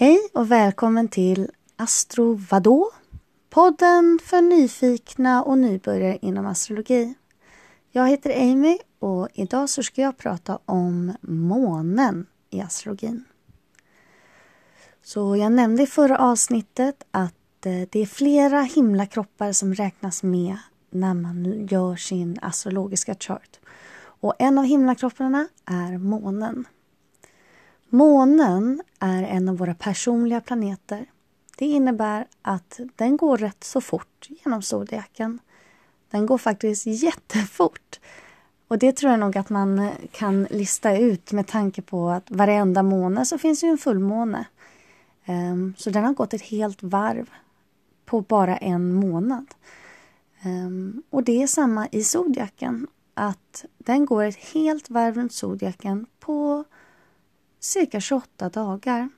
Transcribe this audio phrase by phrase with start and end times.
[0.00, 2.90] Hej och välkommen till Astro vadå?
[3.50, 7.14] Podden för nyfikna och nybörjare inom astrologi.
[7.90, 13.24] Jag heter Amy och idag så ska jag prata om månen i astrologin.
[15.02, 20.58] Så jag nämnde i förra avsnittet att eh, det är flera himlakroppar som räknas med
[20.90, 23.60] när man gör sin astrologiska chart.
[24.00, 26.66] Och en av himlakropparna är månen.
[27.88, 31.06] Månen är en av våra personliga planeter.
[31.58, 35.38] Det innebär att den går rätt så fort genom zodiaken.
[36.10, 38.00] Den går faktiskt jättefort.
[38.68, 42.82] Och det tror jag nog att man kan lista ut med tanke på att varenda
[42.82, 44.44] måne så finns ju en fullmåne.
[45.24, 47.30] Ehm, så den har gått ett helt varv
[48.04, 49.46] på bara en månad.
[50.42, 52.86] Ehm, och det är samma i zodiaken.
[53.14, 56.64] Att den går ett helt varv runt zodiaken på
[57.60, 59.08] cirka 28 dagar.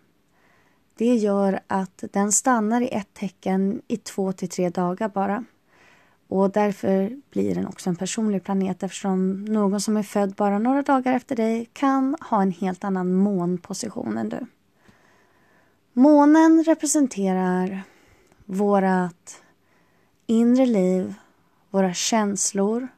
[0.95, 5.45] Det gör att den stannar i ett tecken i två till tre dagar bara.
[6.29, 10.83] Och därför blir den också en personlig planet eftersom någon som är född bara några
[10.83, 14.47] dagar efter dig kan ha en helt annan månposition än du.
[15.93, 17.83] Månen representerar
[18.45, 19.43] vårat
[20.27, 21.15] inre liv,
[21.71, 22.89] våra känslor,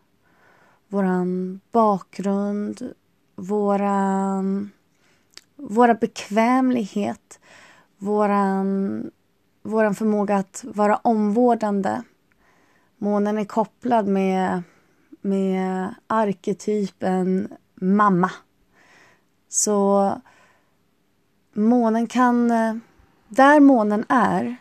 [0.89, 2.93] våran bakgrund,
[3.35, 4.71] våran
[5.63, 7.41] våra bekvämlighet,
[7.99, 9.11] våran,
[9.63, 12.03] våran förmåga att vara omvårdande.
[12.99, 14.63] Månen är kopplad med,
[15.21, 18.31] med arketypen mamma.
[19.49, 20.13] Så
[21.53, 22.49] månen kan...
[23.29, 24.57] Där månen är,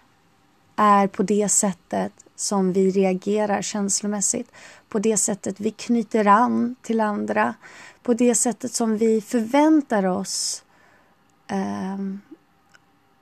[0.75, 4.51] är på det sättet som vi reagerar känslomässigt.
[4.89, 7.53] På det sättet vi knyter an till andra.
[8.03, 10.63] På det sättet som vi förväntar oss
[11.51, 11.97] eh,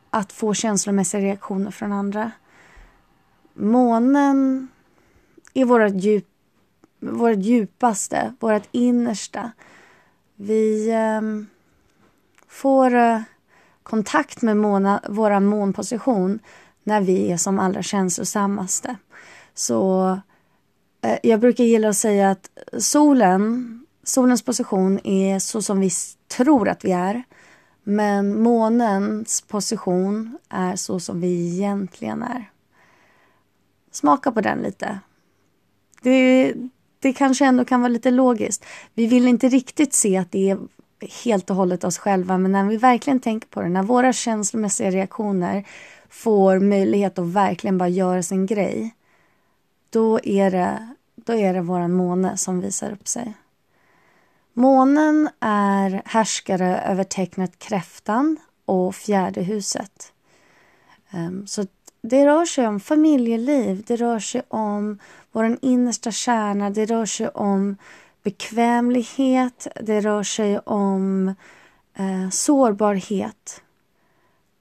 [0.09, 2.31] att få känslomässiga reaktioner från andra.
[3.53, 4.67] Månen
[5.53, 6.27] är vårt, djup,
[6.99, 9.51] vårt djupaste, vårt innersta.
[10.35, 11.21] Vi eh,
[12.47, 13.21] får eh,
[13.83, 16.39] kontakt med måna, vår månposition
[16.83, 18.95] när vi är som allra känslosammaste.
[19.53, 20.09] Så
[21.01, 25.89] eh, jag brukar gilla att säga att solen, solens position är så som vi
[26.27, 27.23] tror att vi är.
[27.89, 32.51] Men månens position är så som vi egentligen är.
[33.91, 34.99] Smaka på den lite.
[36.01, 36.53] Det,
[36.99, 38.65] det kanske ändå kan vara lite logiskt.
[38.93, 40.57] Vi vill inte riktigt se att det är
[41.23, 44.91] helt och hållet oss själva men när vi verkligen tänker på det, när våra känslomässiga
[44.91, 45.67] reaktioner
[46.09, 48.95] får möjlighet att verkligen bara göra sin grej
[49.89, 53.33] då är det, då är det våran måne som visar upp sig.
[54.59, 60.13] Månen är härskare över tecknet kräftan och fjärde huset.
[61.11, 61.65] Ehm, så
[62.01, 64.99] det rör sig om familjeliv, det rör sig om
[65.31, 67.77] vår innersta kärna, det rör sig om
[68.23, 71.27] bekvämlighet, det rör sig om
[71.93, 73.61] eh, sårbarhet.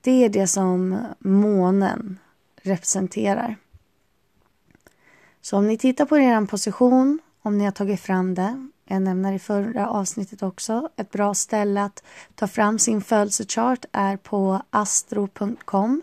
[0.01, 2.19] Det är det som månen
[2.63, 3.57] representerar.
[5.41, 9.33] Så om ni tittar på er position, om ni har tagit fram det, jag nämner
[9.33, 10.89] i förra avsnittet också.
[10.97, 12.03] Ett bra ställe att
[12.35, 16.03] ta fram sin födelsechart är på astro.com.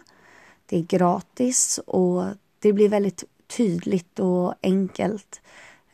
[0.66, 2.24] Det är gratis och
[2.60, 3.24] det blir väldigt
[3.58, 5.42] tydligt och enkelt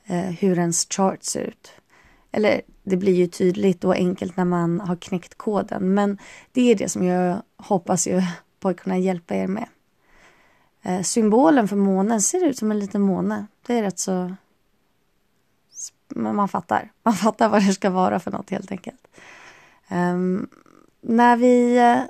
[0.05, 1.71] eh, hur ens chart ser ut.
[2.31, 6.17] Eller det blir ju tydligt och enkelt när man har knäckt koden men
[6.51, 8.21] det är det som jag hoppas ju
[8.59, 9.67] på att kunna hjälpa er med.
[10.81, 13.45] Eh, symbolen för månen ser ut som en liten måne.
[13.67, 14.35] Det är rätt så
[16.15, 16.91] man fattar.
[17.03, 19.07] Man fattar vad det ska vara för något helt enkelt.
[19.91, 20.49] Um,
[21.01, 22.01] när vi eh,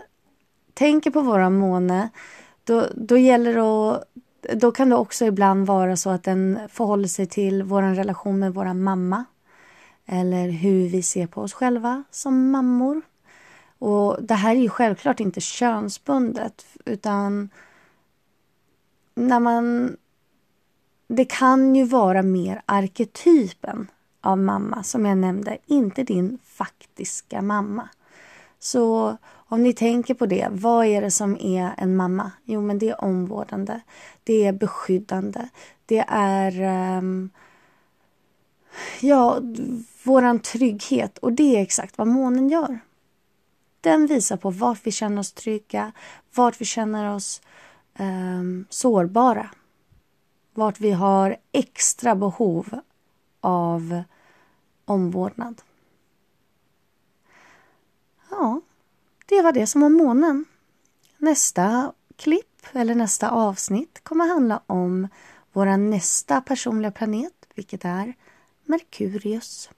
[0.73, 2.09] tänker på vår måne,
[2.63, 4.07] då, då gäller det att
[4.53, 8.53] då kan det också ibland vara så att den förhåller sig till vår relation med
[8.53, 9.25] vår mamma.
[10.05, 13.01] Eller hur vi ser på oss själva som mammor.
[13.79, 17.49] Och det här är ju självklart inte könsbundet utan
[19.15, 19.97] när man
[21.15, 23.87] det kan ju vara mer arketypen
[24.21, 27.89] av mamma som jag nämnde, inte din faktiska mamma.
[28.59, 32.31] Så om ni tänker på det, vad är det som är en mamma?
[32.43, 33.81] Jo, men det är omvårdande,
[34.23, 35.49] det är beskyddande,
[35.85, 36.61] det är
[36.97, 37.29] um,
[39.01, 39.39] ja,
[40.03, 42.79] våran trygghet och det är exakt vad månen gör.
[43.81, 45.91] Den visar på vart vi känner oss trygga,
[46.35, 47.41] vart vi känner oss
[47.99, 49.49] um, sårbara
[50.53, 52.79] vart vi har extra behov
[53.41, 54.03] av
[54.85, 55.61] omvårdnad.
[58.29, 58.61] Ja,
[59.25, 60.45] det var det som var månen.
[61.17, 65.07] nästa klipp eller nästa avsnitt kommer handla om
[65.51, 68.13] vår nästa personliga planet, vilket är
[68.65, 69.69] Merkurius.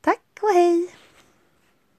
[0.00, 1.03] Tack och hej!